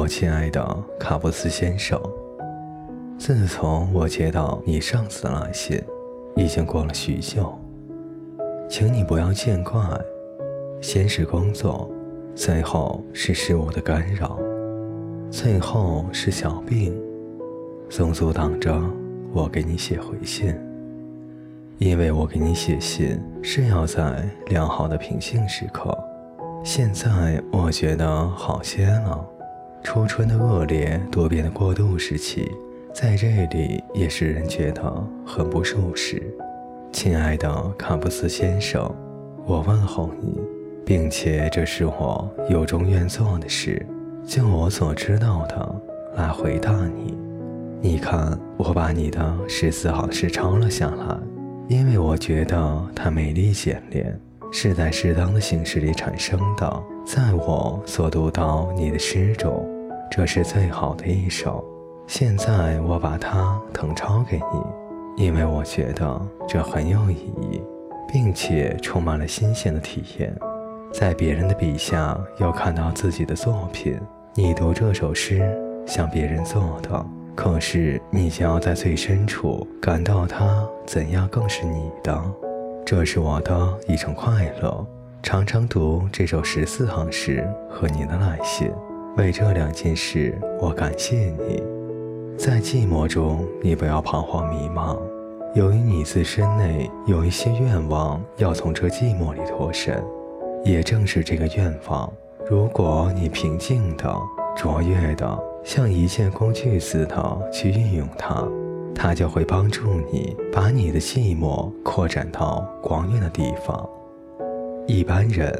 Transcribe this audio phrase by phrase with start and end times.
[0.00, 2.00] 我亲爱的卡布斯先生，
[3.18, 5.78] 自从我接到你上次的来信，
[6.34, 7.54] 已经过了许久，
[8.66, 9.78] 请你不要见怪。
[10.80, 11.90] 先是工作，
[12.34, 14.38] 最后是事物的干扰，
[15.30, 16.98] 最后是小病，
[17.90, 18.74] 总阻挡着
[19.34, 20.58] 我给你写回信。
[21.76, 25.94] 因为我给你写信是要在良好的平静时刻，
[26.64, 29.22] 现在我觉得好些了。
[29.82, 32.50] 初春的恶劣多变的过渡时期，
[32.94, 34.82] 在这里也使人觉得
[35.26, 36.22] 很不舒适。
[36.92, 38.94] 亲爱的卡布斯先生，
[39.46, 40.38] 我问候你，
[40.84, 43.84] 并且这是我有中愿做的事，
[44.26, 45.80] 就我所知道的
[46.16, 47.16] 来回答你。
[47.80, 51.18] 你看，我把你的十四号诗抄了下来，
[51.68, 54.20] 因为我觉得它美丽简练，
[54.52, 56.82] 是在适当的形式里产生的。
[57.06, 59.66] 在我所读到你的诗中，
[60.10, 61.64] 这是最好的一首。
[62.08, 64.38] 现在我把它誊抄给
[65.16, 67.62] 你，因为我觉得这很有意义，
[68.12, 70.36] 并且充满了新鲜的体验。
[70.92, 73.96] 在别人的笔下又看到自己的作品，
[74.34, 75.40] 你读这首诗
[75.86, 82.20] 像别人做的，可是你想要在最深处感到它怎样更是你的。
[82.84, 84.84] 这是我的一种快乐。
[85.22, 88.72] 常常读这首十四行诗和你的来信，
[89.16, 91.16] 为这两件事我感谢
[91.48, 91.62] 你。
[92.38, 94.98] 在寂寞中，你不要彷徨迷茫，
[95.54, 100.02] 由于你自身内有一些愿望要从这寂寞里脱身。
[100.64, 102.10] 也正是这个愿望，
[102.48, 104.14] 如果你平静的、
[104.56, 108.46] 卓越的，像一件工具似的去运用它，
[108.94, 113.88] 它就会帮助你把你的寂寞扩展到广远的地方。
[114.86, 115.52] 一般人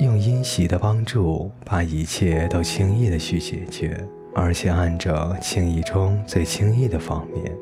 [0.00, 3.96] 用阴习的帮助，把一切都轻易的去解决，
[4.34, 7.52] 而且按着轻易中最轻易的方面。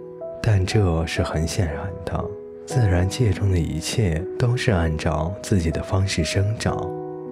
[0.42, 2.24] 但这是很显然的，
[2.66, 6.88] 自然界中的一切都是按照自己的方式生长、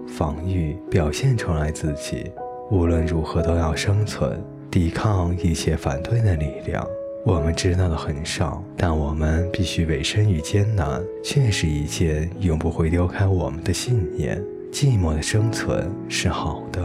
[0.07, 2.31] 防御、表现出来自己。
[2.71, 4.39] 无论如何都要生存，
[4.71, 6.87] 抵抗一切反对的力量。
[7.25, 14.39] 我们知道的很少，但我们必须委身于艰难，却是一件永不会丢开我们的信念。
[14.71, 16.83] 寂寞的生存是好的，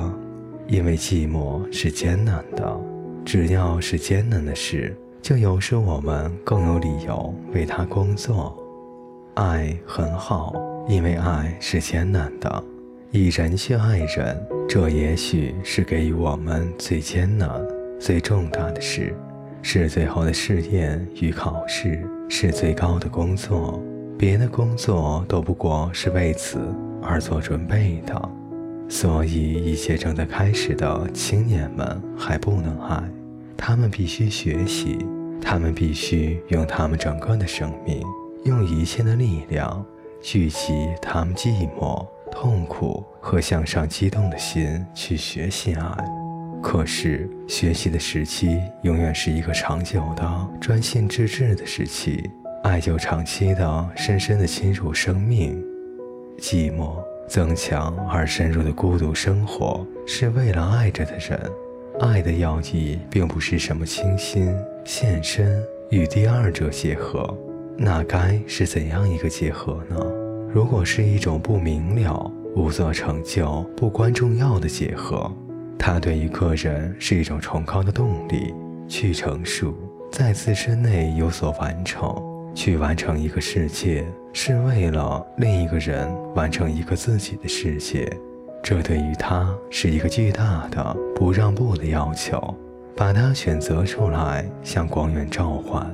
[0.68, 2.80] 因为寂寞是艰难的。
[3.26, 8.58] 只要是艰难的事，就有使我们更有理由为它工作。
[9.36, 10.54] 爱很好，
[10.88, 12.64] 因为爱是艰难的。
[13.12, 17.50] 以人去爱人，这也许是给予我们最艰难、
[18.00, 19.16] 最重大的事。
[19.62, 23.82] 是最后的试验与考试，是最高的工作。
[24.18, 26.60] 别的工作都不过是为此
[27.04, 28.30] 而做准备的。
[28.90, 33.04] 所以，一切正在开始的青年们还不能爱，
[33.58, 35.00] 他们必须学习，
[35.42, 38.04] 他们必须用他们整个的生命，
[38.46, 39.84] 用一切的力量，
[40.22, 45.84] 聚集他们寂寞、痛苦和向上激动的心去学习爱。
[46.62, 52.30] 可是，学习的时期永远是一个长久的、专心致志的时期。
[52.64, 55.62] 爱就长期的、深深的侵入生命。
[56.40, 56.96] 寂寞、
[57.28, 61.40] 增强而深入的孤独生活，是为了爱着的人。
[62.00, 67.38] 爱的要义并不是什么倾心、献身与第二者结合，
[67.78, 69.96] 那该是怎样一个结合呢？
[70.52, 75.32] 如果是一种不明了、无所成就、不关重要的结合。
[75.78, 78.54] 它对于个人是一种崇高的动力，
[78.88, 79.74] 去成熟，
[80.12, 82.16] 在自身内有所完成，
[82.54, 88.12] 去完成一个世界，是为了另一个人完成一个自己的世界。
[88.64, 92.56] 这对于他是一个巨大的不让步的要求，
[92.96, 95.86] 把它选择出来，向光源召唤。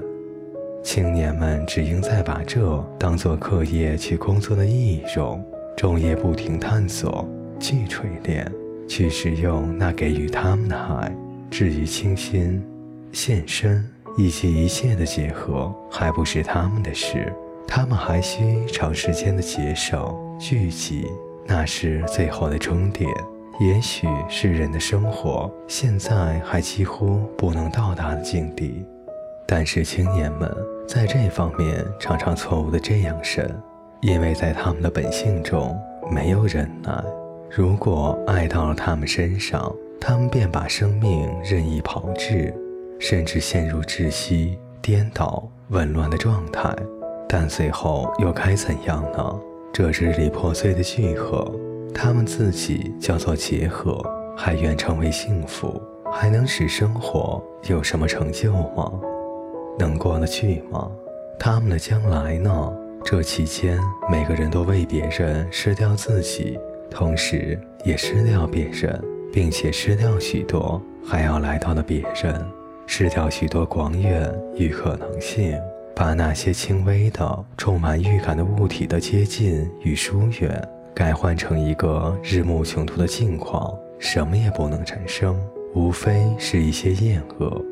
[0.84, 5.44] 青年们只应在把这当做课业去工作的意义中，
[5.76, 7.28] 昼夜不停探索，
[7.60, 8.50] 去锤炼。
[8.88, 11.16] 去使用那给予他们的爱，
[11.52, 12.60] 至于倾心、
[13.12, 13.88] 献身
[14.20, 17.34] 以及一切的结合，还不是他们的事。
[17.66, 21.08] 他们还需长时间的结省、聚集，
[21.46, 23.10] 那是最后的终点。
[23.62, 28.86] 也许是人的生活现在还几乎不能到达的境地，
[29.48, 30.54] 但是青年们
[30.86, 33.50] 在这方面常常错误的这样深，
[34.02, 35.80] 因为在他们的本性中
[36.12, 36.92] 没有忍耐。
[37.50, 42.54] 如果爱到了他们身上，他们便把生命任意炮制，
[43.00, 46.76] 甚至陷入窒息、颠倒、紊乱的状态。
[47.28, 49.40] 但最后又该怎样呢？
[49.72, 51.52] 这支离破碎的聚合，
[51.94, 54.04] 他们自己叫做结合，
[54.36, 55.82] 还愿成为幸福。
[56.12, 58.92] 还能使生活有什么成就吗？
[59.78, 60.90] 能过得去吗？
[61.38, 62.74] 他们的将来呢？
[63.06, 63.80] 这期间，
[64.10, 66.60] 每个人都为别人失掉自己，
[66.90, 69.00] 同时也失掉别人，
[69.32, 72.44] 并且失掉许多还要来到的别人，
[72.92, 75.56] 失掉许多广远与可能性，
[75.96, 85.40] 把那些轻微的、充满预感的物体的接近与疏远，改换成一个日暮穷途的境况，什么也不能产生，
[85.76, 87.64] 无非是一些厌恶、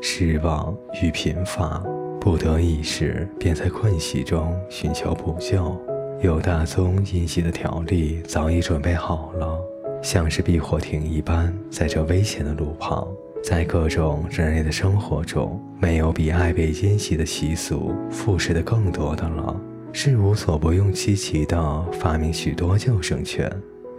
[0.00, 1.84] 失望与贫乏。
[2.18, 5.78] 不得已时，便在困隙中寻求补救。
[6.22, 9.60] 有大宗阴习的条例早已准备好了，
[10.02, 13.06] 像是避火亭一般，在这危险的路旁。
[13.42, 19.60] 在各种人类的生活中，没有比爱被阴袭的习俗复制的更多的了。
[19.92, 23.50] 是无所不用其极的发明许多救生圈、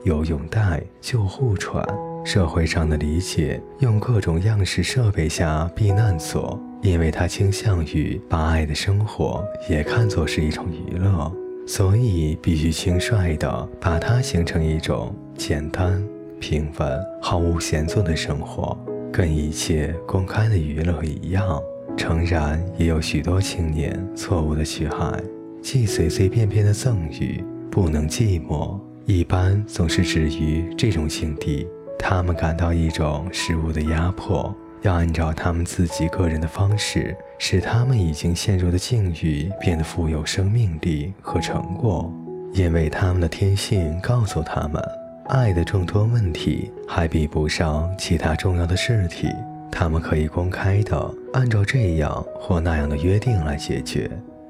[0.06, 1.86] 游泳带、救护船。
[2.26, 6.60] 社会上的理解，用各种样式设备下避难所。
[6.82, 11.32] 因为他倾向于把爱的生活也看作是一种娱乐，
[11.68, 16.04] 所以必须轻率地把它形成一种简单、
[16.40, 18.78] 平凡、毫无闲作的生活，
[19.14, 21.62] 跟一切公开的娱乐一样。
[21.96, 25.22] 诚然，也有许多青年错误的去爱，
[25.62, 31.68] 既随随便便的赠予，不能寂寞，一般总是止于这种境地。
[32.00, 34.54] 他们感到一种事物的压迫。
[34.82, 42.12] 要按照他们自己个人的方式，使他们已经陷入的境遇变得富有生命力和成果，
[42.54, 44.84] 因为他们的天性告诉他们，
[45.28, 49.28] 爱的众多问题还比不上其他重要的事体。
[49.72, 54.10] 他们可以公开的按照这样或那样的约定来解决，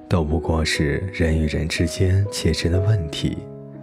[0.10, 3.38] 都不过是人与人之间切身的问题。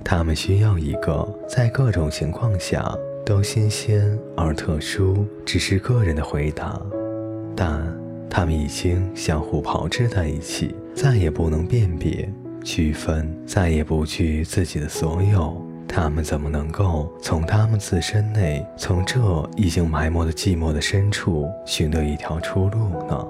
[0.04, 2.94] 他们需要一个在各种情况下。
[3.22, 6.80] 都新鲜而特殊，只是个人的回答，
[7.54, 7.80] 但
[8.28, 12.28] 他们已经相互炮制在一起，再也不能辨别、
[12.64, 15.64] 区分，再也不惧自己的所有。
[15.92, 19.18] 他们怎么能够从他们自身内，从这
[19.56, 23.26] 已经埋没的寂寞的深处寻得一条出路呢？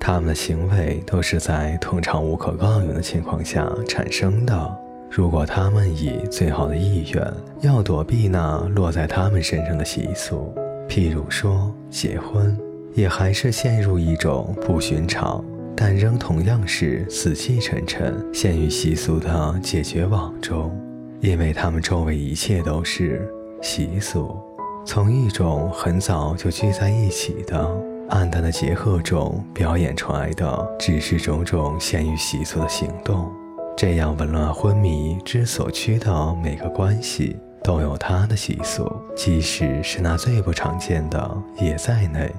[0.00, 4.78] 他们的行为都是在通常无可告人的情况下产生的。
[5.08, 10.52] 如果他们以最好的意愿要躲避那落在他们身上的习俗，
[10.88, 12.58] 譬如说结婚，
[12.94, 15.42] 也还是陷入一种不寻常，
[15.76, 20.76] 但仍同样是死气沉沉、陷于习俗的解决网中，
[21.24, 23.26] 因为他们周围一切都是
[23.62, 24.36] 习俗，
[24.84, 27.66] 从一种很早就聚在一起的
[28.10, 33.32] 暗淡的结合中表演出来的，只是种种限于习俗的行动。
[33.74, 38.86] 这样紊乱昏迷之所趋的每个关系，都有它的习俗，
[39.16, 42.30] 即使是那最不常见的也在内。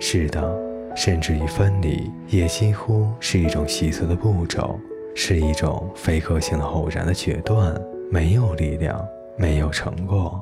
[0.00, 0.58] 是的，
[0.96, 4.80] 甚至于分离，也几乎是一种习俗的步骤，
[5.14, 7.78] 是一种非个性的偶然的决断，
[8.10, 9.06] 没有力量，
[9.36, 10.40] 没有成果。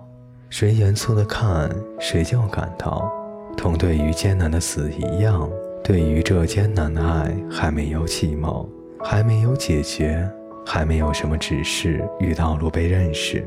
[0.49, 1.69] 谁严肃地看，
[1.99, 3.11] 谁就感到，
[3.57, 5.51] 同对于艰难的死一样，
[5.83, 8.67] 对于这艰难的爱还没有启蒙。
[9.05, 10.29] 还没有解决，
[10.65, 13.45] 还没有什么指示与道路被认识，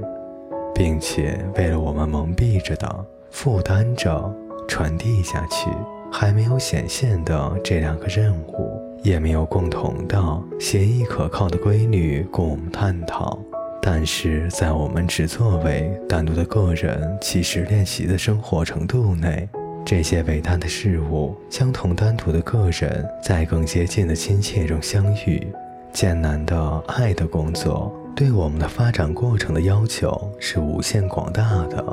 [0.74, 4.34] 并且为了我们蒙蔽着的、负担着、
[4.67, 5.70] 传递下去，
[6.12, 10.22] 还没有显现的这两个任务，也没有共同的、
[10.60, 13.38] 协议可靠的规律供我们探讨。
[13.81, 19.48] 但是在我们只作为单独的个人其实练习的生活程度内，
[19.86, 25.48] 这些伟大的事物将同单独的个人在更接近的亲切中相遇。
[25.91, 31.83] 艰难的爱的工作对我们的发展过程的要求是无限广大的。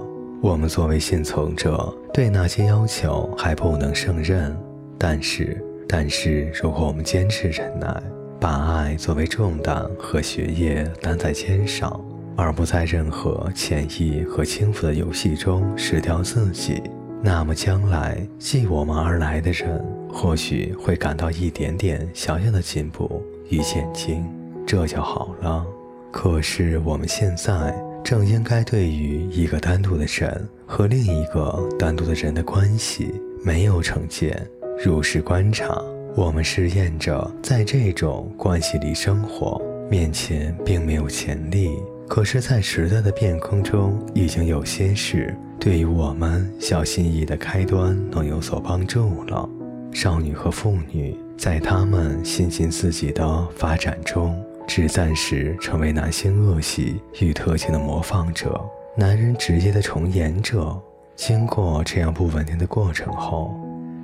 [0.42, 4.54] 我们作为幸存者，对那些要求还不能胜任。
[4.98, 8.02] 但是，但是，如果我们坚持忍耐，
[8.46, 12.00] 把爱作为重担和学业担在肩上，
[12.36, 16.80] 而不在任何潜意和轻浮的游戏中失掉自己。
[17.20, 24.24] 那么，将来继我们而来的人，或许会感到一点点小小的进步与前进，
[24.64, 25.66] 这就好了。
[26.12, 27.74] 可是，我们现在
[28.04, 33.12] 正应该对于一个单独的人和另一个单独的人的关系
[33.42, 34.40] 没有成见，
[34.84, 35.82] 如实观察。
[36.16, 41.68] 我们试验着在这种关系里生活，面前并没有潜力。
[42.08, 49.46] 可是，在时代的变更中，已经有些事对于我们小心翼翼的开端能有所帮助了。
[49.92, 58.58] 少女和妇女在他们信心自己的发展中，只暂时成为男性恶习与特性的模仿者，
[58.96, 60.74] 男人职业的重演者。
[61.14, 63.54] 经过这样不稳定的过程后，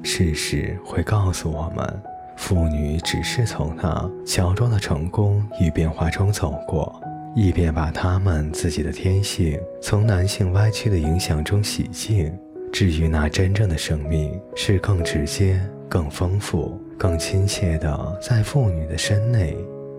[0.03, 2.03] 事实会告诉我们，
[2.37, 7.01] 妇女只是从那乔装的成功与变化中走过，
[7.35, 12.33] 以便把她们自己的天性从男性歪曲的影响中洗净。
[12.73, 19.57] 至于那真正的生命，是更直接、更丰富、更亲切的在妇女的身内。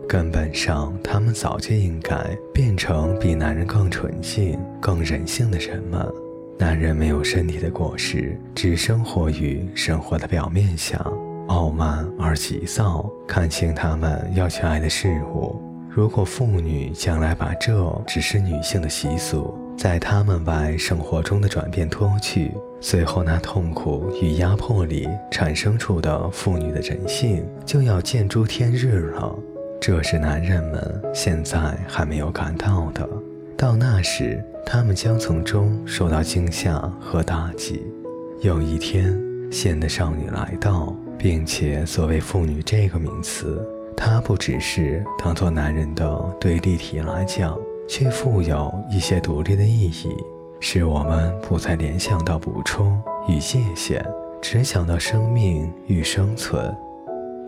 [0.09, 2.13] 根本上，他们早就应该
[2.53, 6.05] 变成比男人更纯净、更人性的人们。
[6.59, 11.03] 男人没有身体的果实，只生活于生活的表面下，
[11.47, 15.61] 傲慢而急躁，看清他们要去爱的事物。
[15.89, 29.35] 如果妇女将来把这只是女性的习俗，在他们外生活中的转变脱去，随后那痛苦与压迫里产生出的妇女的人性，就要见诸天日了。
[29.81, 33.07] 这是男人们现在还没有感到的，
[33.57, 37.85] 到那时，他们将从中受到惊吓和打击。
[38.41, 39.17] 有一天，
[39.51, 47.57] 新的少女来到，并且所谓妇女这个名词，它不只是当做男人的对立体来讲，
[47.87, 50.15] 却富有一些独立的意义，
[50.59, 54.05] 使我们不再联想到补充与界限，
[54.41, 56.75] 只想到生命与生存。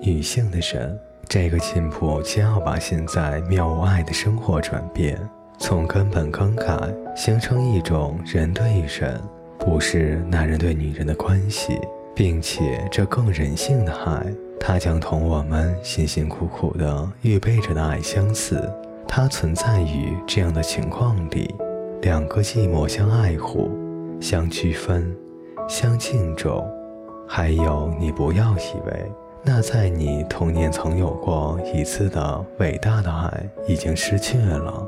[0.01, 0.97] 女性的人。
[1.27, 5.19] 这个进步将要把现在妙无爱的生活转变，
[5.57, 6.77] 从根本更改，
[7.15, 9.19] 形成一种人对人，
[9.57, 11.79] 不是男人对女人的关系，
[12.13, 14.25] 并且这更人性的爱，
[14.59, 18.62] 它将同我们辛辛苦苦的预备着的爱相似。
[19.07, 21.53] 它存在于这样的情况里：
[22.01, 23.69] 两个寂寞相爱护，
[24.19, 25.15] 相区分，
[25.67, 26.67] 相敬重。
[27.27, 29.12] 还有，你不要以为。
[29.43, 34.88] 那在你童年曾有过一次的伟大的爱已经失去了，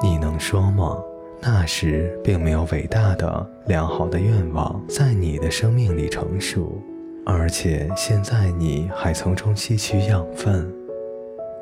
[0.00, 0.96] 你能说吗？
[1.40, 6.80] 那时并没有伟大的良好的愿望在你的生命里成熟，
[7.24, 10.68] 而且现在你还从中吸取养分。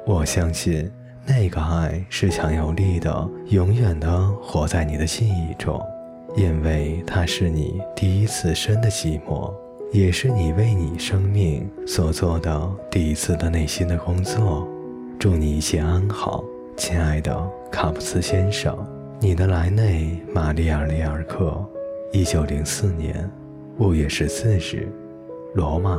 [0.07, 0.91] 我相信
[1.27, 5.81] 那个爱是强有力的，永远的活在你的记忆中，
[6.37, 9.53] 因为它是你第一次深的寂寞。
[9.93, 14.67] 也是你为你生命所做的第一次的内心的工作。
[15.17, 16.45] 祝你一切安好，
[16.77, 17.35] 亲爱的
[17.73, 18.77] 卡普斯先生。
[19.19, 21.65] 你的莱内·玛丽亚·里尔克，
[22.13, 23.29] 一九零四年
[23.79, 24.87] 五月十四日，
[25.55, 25.99] 罗马。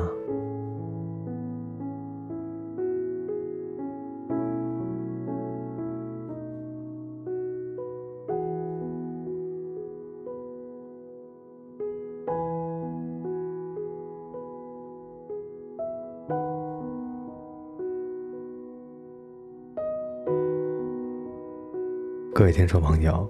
[22.38, 23.28] 各位听众朋友，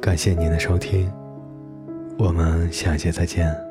[0.00, 1.12] 感谢您的收听，
[2.16, 3.65] 我们下节再见。